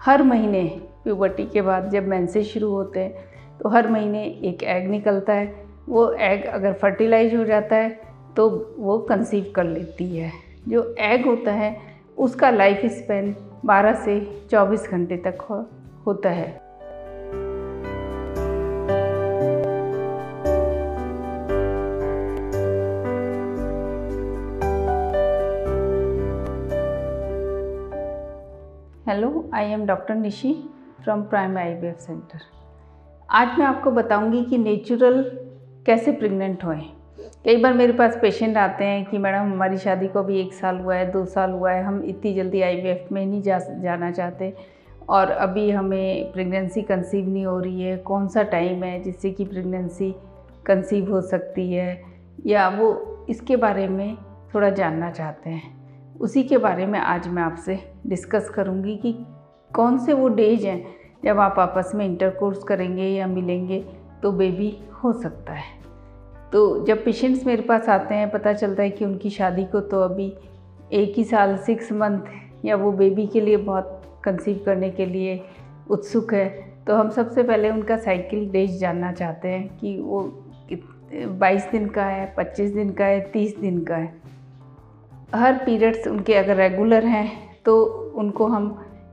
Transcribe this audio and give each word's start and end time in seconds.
हर 0.00 0.22
महीने 0.22 0.62
प्यूबर्टी 1.04 1.44
के 1.46 1.62
बाद 1.62 1.90
जब 1.90 2.06
मैंसेज 2.08 2.46
शुरू 2.46 2.70
होते 2.70 3.00
हैं 3.00 3.58
तो 3.58 3.68
हर 3.68 3.88
महीने 3.88 4.22
एक 4.44 4.62
एग 4.64 4.88
निकलता 4.90 5.32
है। 5.32 5.54
वो 5.88 6.10
एग 6.12 6.44
अगर 6.46 6.72
फर्टिलाइज 6.72 7.34
हो 7.34 7.44
जाता 7.44 7.76
है 7.76 7.90
तो 8.36 8.48
वो 8.78 8.98
कंसीव 9.00 9.52
कर 9.56 9.64
लेती 9.64 10.16
है। 10.16 10.30
जो 10.68 10.82
एग 11.00 11.26
होता 11.26 11.52
है 11.52 11.76
उसका 12.18 12.50
लाइफ 12.50 12.80
स्पेन 12.92 13.34
12 13.66 13.94
से 14.04 14.20
24 14.50 14.88
घंटे 14.90 15.16
तक 15.16 15.40
हो, 15.40 15.64
होता 16.06 16.30
है। 16.30 16.48
Hello 29.10 29.50
I 29.54 29.64
am 29.64 29.86
doctor 29.86 30.14
Nishi 30.14 30.52
from 31.02 31.22
prime 31.22 31.58
eye 31.58 31.74
centre 31.82 32.40
आज 33.30 33.58
मैं 33.58 33.66
आपको 33.66 33.90
बताऊँगी 33.90 34.44
कि 34.44 34.58
नेचुरल 34.58 35.22
कैसे 35.86 36.12
प्रेग्नेंट 36.12 36.64
होएँ। 36.64 36.82
कई 37.44 37.56
बार 37.56 37.74
मेरे 37.74 37.92
पास 37.92 38.18
पेशेंट 38.22 38.56
आते 38.56 38.84
हैं 38.84 39.04
कि 39.04 39.18
मैडम, 39.18 39.38
हमारी 39.38 39.76
शादी 39.76 40.08
को 40.08 40.18
अभी 40.18 40.40
एक 40.40 40.52
साल 40.54 40.78
हुआ 40.80 40.94
है, 40.94 41.10
दो 41.10 41.24
साल 41.24 41.50
हुआ 41.50 41.72
है, 41.72 41.82
हम 41.84 42.02
इतनी 42.04 42.34
जल्दी 42.34 42.62
आई 42.62 42.98
में 43.12 43.26
नहीं 43.26 43.42
जा, 43.42 43.58
जाना 43.58 44.10
चाहते 44.10 44.54
और 45.08 45.30
अभी 45.30 45.70
हमें 45.70 46.32
प्रेगनेंसी 46.32 46.82
कंसीव 46.82 47.28
नहीं 47.28 47.46
हो 47.46 47.58
रही 47.58 47.82
है। 47.82 47.96
कौन 47.96 48.28
सा 48.28 48.42
टाइम 48.42 48.84
है 48.84 49.02
जिससे 49.02 49.30
कि 49.30 49.44
प्रेगनेंसी 49.44 50.14
कंसीव 50.66 51.12
हो 51.12 51.20
सकती 51.20 51.72
है? 51.72 52.02
या 52.46 52.68
वो 52.68 53.26
इसके 53.30 53.56
बारे 53.56 53.88
में 53.88 54.16
थोड़ा 54.54 54.70
जानना 54.70 55.10
चाहते 55.10 55.50
हैं। 55.50 55.79
उसी 56.20 56.42
के 56.42 56.56
बारे 56.58 56.86
में 56.86 56.98
आज 56.98 57.28
मैं 57.28 57.42
आपसे 57.42 57.78
डिस्कस 58.06 58.48
करूँगी 58.48 58.96
कि 58.96 59.12
कौन 59.74 59.98
से 59.98 60.12
वो 60.12 60.28
डेज़ 60.28 60.66
हैं 60.66 60.94
जब 61.24 61.38
आप 61.38 61.58
आपस 61.58 61.92
में 61.94 62.04
इंटरकोर्स 62.06 62.62
करेंगे 62.62 63.04
या 63.04 63.26
मिलेंगे 63.26 63.78
तो 64.22 64.32
बेबी 64.32 64.68
हो 65.04 65.12
सकता 65.12 65.52
है। 65.52 65.64
तो 66.52 66.84
जब 66.86 67.04
पेशेंट्स 67.04 67.46
मेरे 67.46 67.62
पास 67.62 67.88
आते 67.88 68.14
हैं, 68.14 68.30
पता 68.30 68.52
चलता 68.52 68.82
है 68.82 68.90
कि 68.90 69.04
उनकी 69.04 69.30
शादी 69.30 69.64
को 69.64 69.80
तो 69.80 70.00
अभी 70.00 70.32
एक 70.92 71.14
ही 71.16 71.24
साल 71.24 71.56
सिक्स 71.56 71.92
मंथ 71.92 72.20
या 72.64 72.76
वो 72.76 72.92
बेबी 72.92 73.26
के 73.26 73.40
लिए 73.40 73.56
बहुत 73.56 74.20
कंसीव 74.24 74.62
करने 74.66 74.90
के 74.90 75.06
लिए 75.06 75.42
उत्सुक 75.90 76.34
है 76.34 76.48
तो 76.86 76.96
हम 76.96 77.10
सबसे 77.10 77.42
पहले 77.42 77.70
उनका 77.70 77.96
साइकिल 77.96 78.48
डेज़ 78.50 78.78
जानना 78.78 79.12
चाहते 79.12 79.48
हैं 79.48 79.78
कि 79.78 79.98
वो 80.00 80.22
बाईस 81.12 81.68
दिन 81.72 81.88
का 81.88 82.04
है, 82.04 82.34
पच्चीस 82.36 82.74
दिन 82.74 82.90
का 82.90 83.04
है, 83.04 83.20
तीस 83.20 83.58
दिन 83.58 83.84
का 83.84 83.96
है। 83.96 84.12
हर 85.34 85.56
पीरियड्स 85.56 86.06
उनके 86.08 86.34
अगर 86.34 86.56
रेगुलर 86.56 87.04
हैं 87.06 87.28
तो 87.64 87.82
उनको 88.16 88.46
हम 88.46 88.68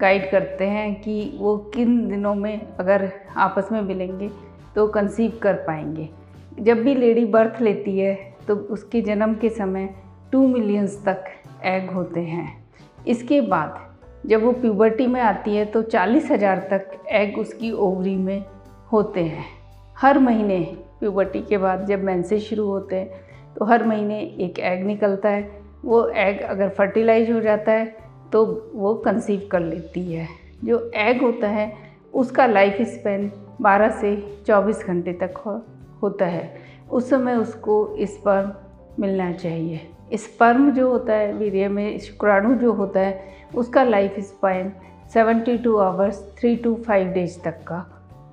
गाइड 0.00 0.30
करते 0.30 0.64
हैं 0.66 0.94
कि 1.00 1.32
वो 1.38 1.56
किन 1.74 2.08
दिनों 2.08 2.34
में 2.34 2.76
अगर 2.80 3.10
आपस 3.36 3.68
में 3.72 3.80
मिलेंगे 3.82 4.30
तो 4.74 4.86
कंसीव 4.88 5.38
कर 5.42 5.54
पाएँगे। 5.66 6.08
जब 6.60 6.82
भी 6.82 6.94
लेडी 6.94 7.24
बर्थ 7.26 7.60
लेती 7.62 7.98
है 7.98 8.14
तो 8.48 8.56
उसके 8.72 9.00
जन्म 9.00 9.34
के 9.34 9.48
समय 9.50 9.88
टू 10.32 10.46
मिलियंस 10.48 11.02
तक 11.04 11.24
एग 11.64 11.90
होते 11.90 12.20
हैं। 12.20 12.48
इसके 13.06 13.40
बाद 13.42 13.78
जब 14.26 14.42
वो 14.44 14.52
प्यूबर्टी 14.52 15.06
में 15.06 15.20
आती 15.20 15.56
है 15.56 15.64
तो 15.64 15.82
चालीस 15.84 16.30
हज़ार 16.30 16.66
तक 16.70 16.90
एग 17.12 17.38
उसकी 17.38 17.72
ओवरी 17.72 18.16
में 18.16 18.44
होते 18.92 19.24
हैं। 19.24 19.44
हर 19.96 20.18
महीने 20.18 20.58
प्यूबर्टी 21.00 21.42
के 21.42 21.58
बाद 21.58 21.86
जब 21.86 22.04
मैंसेज 22.04 22.42
शुरू 22.42 22.66
होते 22.66 22.96
हैं 22.96 23.54
तो 23.54 23.64
हर 23.64 23.86
महीने 23.86 24.20
एक 24.40 24.58
एग 24.60 24.86
निकलता 24.86 25.28
है। 25.28 25.59
वो 25.84 26.06
एग 26.08 26.40
अगर 26.42 26.68
फर्टिलाइज 26.68 27.30
हो 27.30 27.40
जाता 27.40 27.72
है 27.72 27.94
तो 28.32 28.44
वो 28.74 28.94
कंसीव 28.94 29.48
कर 29.52 29.60
लेती 29.60 30.12
है। 30.12 30.26
जो 30.64 30.90
एग 30.94 31.22
होता 31.22 31.48
है 31.48 31.72
उसका 32.14 32.46
लाइफ 32.46 32.76
स्पेन 32.82 33.30
12 33.62 33.90
से 33.90 34.16
24 34.46 34.84
घंटे 34.84 35.12
तक 35.12 35.36
हो, 35.36 35.60
होता 36.02 36.26
है। 36.26 36.54
उस 36.90 37.10
समय 37.10 37.34
उसको 37.34 37.96
स्पर्म 38.00 38.52
मिलना 38.98 39.32
चाहिए। 39.32 39.80
स्पर्म 40.14 40.70
जो 40.70 40.90
होता 40.90 41.12
है 41.12 41.32
वीर्य 41.32 41.68
में 41.68 41.98
शुक्राणु 41.98 42.54
जो 42.54 42.72
होता 42.72 43.00
है 43.00 43.22
उसका 43.54 43.82
life 43.82 44.14
span 44.18 44.72
72 45.14 45.78
hours 45.78 46.22
three 46.38 46.56
two 46.56 46.74
five 46.86 47.08
days 47.08 47.38
तक 47.40 47.62
का 47.62 47.84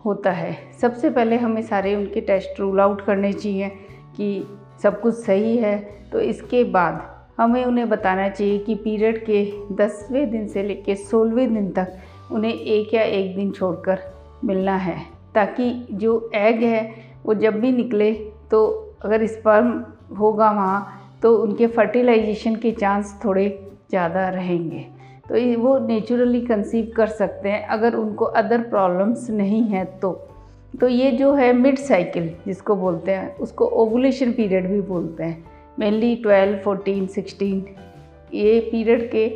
होता 0.05 0.31
है। 0.31 0.57
सबसे 0.81 1.09
पहले 1.09 1.37
हमें 1.37 1.61
सारे 1.61 1.95
उनके 1.95 2.21
टेस्ट 2.21 2.59
रूल 2.59 2.79
आउट 2.79 3.01
करने 3.01 3.33
चाहिए 3.33 3.69
कि 4.17 4.47
सब 4.83 5.01
कुछ 5.01 5.13
सही 5.15 5.57
है। 5.57 5.77
तो 6.11 6.19
इसके 6.19 6.63
बाद 6.63 7.16
हमें 7.37 7.63
उन्हें 7.65 7.87
बताना 7.89 8.27
चाहिए 8.29 8.57
कि 8.59 8.75
पीरियड 8.75 9.23
के 9.25 9.43
दसवें 9.75 10.29
दिन 10.31 10.47
से 10.47 10.63
लेकर 10.63 10.95
सोलहवें 10.95 11.53
दिन 11.53 11.69
तक 11.71 11.97
उन्हें 12.31 12.53
एक 12.53 12.93
या 12.93 13.01
एक 13.03 13.35
दिन 13.35 13.51
छोड़कर 13.51 13.99
मिलना 14.45 14.75
है, 14.77 14.97
ताकि 15.35 15.71
जो 15.93 16.29
एग 16.35 16.63
है, 16.63 16.81
वो 17.25 17.33
जब 17.35 17.59
भी 17.59 17.71
निकले 17.71 18.11
तो 18.51 18.65
अगर 19.01 19.25
स्पर्म 19.27 19.83
होगा 20.17 20.49
वहाँ 20.51 21.19
तो 21.23 21.35
उनके 21.37 21.67
फर्टिलाइजेशन 21.67 22.55
के 22.55 22.71
चांस 22.71 23.19
थोड़े 23.25 23.47
ज़्यादा 23.89 24.27
रहेंगे। 24.29 24.85
तो 25.29 25.59
वो 25.61 25.77
नेचुरली 25.79 26.41
कंसीव 26.41 26.91
कर 26.95 27.07
सकते 27.07 27.49
हैं, 27.49 27.65
अगर 27.67 27.95
उनको 27.95 28.25
अदर 28.25 28.61
प्रॉब्लम्स 28.69 29.29
नहीं 29.29 29.61
हैं 29.63 29.85
तो। 29.99 30.11
तो 30.79 30.87
ये 30.87 31.11
जो 31.11 31.33
है 31.33 31.51
मिड 31.53 31.77
साइकिल 31.77 32.29
जिसको 32.45 32.75
बोलते 32.75 33.11
हैं, 33.11 33.35
उसको 33.35 33.65
ओवुलेशन 33.75 34.31
पीरियड 34.31 34.69
भी 34.69 34.81
बोलते 34.83 35.23
हैं। 35.23 35.56
मेनली 35.79 36.15
ट्वेल्व 36.15 36.57
फोर्टीन 36.63 37.05
सिक्सटीन 37.07 37.65
ये 38.33 38.59
पीरियड 38.71 39.09
के 39.11 39.27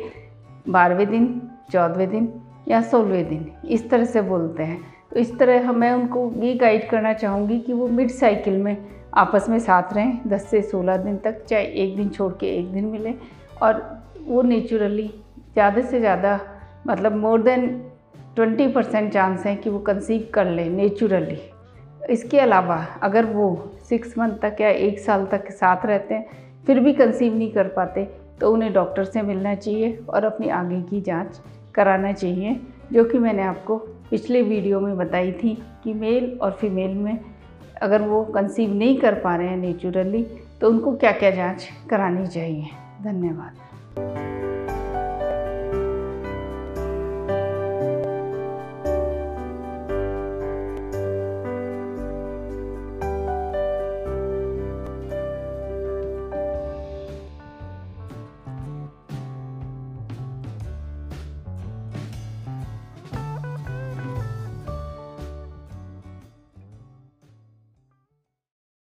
बारहवें 0.68 1.10
दिन, 1.10 1.26
चौदहवें 1.72 2.10
दिन 2.10 2.32
या 2.68 2.80
सोलहवें 2.82 3.28
दिन, 3.28 3.46
इस 3.64 3.88
तरह 3.90 4.04
से 4.04 4.22
बोलते 4.22 4.62
हैं। 4.62 4.80
तो 5.10 5.20
इस 5.20 5.38
तरह 5.38 5.70
मैं 5.72 5.92
उनको 5.92 6.30
ये 6.42 6.54
गाइड 6.54 6.88
करना 6.90 7.12
चाहूँगी 7.12 7.58
कि 7.60 7.72
वो 7.72 7.88
मिड 7.88 8.10
साइकिल 8.10 8.56
में 8.58 8.76
आपस 9.14 9.48
में 9.48 9.58
साथ 9.58 9.92
रहें 9.94 10.20
10 10.28 10.46
से 10.50 10.60
16 10.64 10.96
दिन 10.96 11.16
तक, 11.16 11.44
चाहे 11.44 11.64
एक 11.64 11.96
दिन 11.96 12.08
छोड़ 12.08 12.32
के 12.32 12.46
एक 12.58 12.72
दिन 12.72 12.84
मिले, 12.84 13.14
और 13.62 14.02
वो 14.26 14.42
नेचुरली 14.42 15.08
ज़्यादा 15.52 15.82
से 15.82 16.00
ज़्यादा 16.00 16.38
मतलब 16.86 17.16
मोर 17.16 17.42
देन 17.42 17.66
20 18.36 18.72
परसेंट 18.74 19.12
चांस 19.12 19.44
हैं 19.46 19.56
कि 19.60 19.70
वो 19.70 19.78
कंसीव 19.80 20.28
कर 20.34 20.46
लें 20.46 20.68
नेचुरली 20.70 21.38
इसके 22.10 22.38
अलावा 22.40 22.76
अगर 23.02 23.24
वो 23.24 23.70
सिक्स 23.88 24.16
मंथ 24.18 24.38
तक 24.42 24.56
या 24.60 24.68
एक 24.68 24.98
साल 24.98 25.26
तक 25.26 25.50
साथ 25.50 25.86
रहते 25.86 26.14
हैं, 26.14 26.26
फिर 26.66 26.80
भी 26.80 26.92
कंसीव 26.92 27.34
नहीं 27.34 27.50
कर 27.52 27.68
पाते 27.68 28.04
तो 28.40 28.52
उन्हें 28.52 28.72
डॉक्टर 28.72 29.04
से 29.04 29.22
मिलना 29.22 29.54
चाहिए 29.54 29.96
और 30.08 30.24
अपनी 30.24 30.48
आगे 30.48 30.80
की 30.82 31.00
जाँच 31.00 31.40
कराना 31.74 32.12
चाहिए, 32.12 32.60
जो 32.92 33.04
कि 33.04 33.18
मैंने 33.18 33.42
आपको 33.42 33.76
पिछले 34.10 34.42
वीडियो 34.42 34.80
में 34.80 34.96
बताई 34.96 35.32
थी 35.32 35.54
कि 35.84 35.94
मेल 35.94 36.38
और 36.42 36.52
फीमेल 36.52 36.94
में 36.94 37.18
अगर 37.82 38.02
वो 38.02 38.24
कंसीव 38.24 38.74
नहीं 38.74 38.98
कर 38.98 39.14
पा 39.14 39.36
रहे 39.36 39.48
हैं 39.48 39.56
नेचुरली 39.56 40.26
तो 40.60 40.70
उनको 40.70 40.96
क्या 40.96 41.12
क्या 41.12 41.30
जाँच 41.30 41.68
करानी 41.90 42.26
चाहिए। 42.26 42.68
धन्यवाद। 43.02 44.31